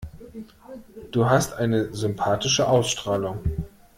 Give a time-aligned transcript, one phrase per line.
[1.11, 3.37] Du hast eine sympathische Ausstrahlung.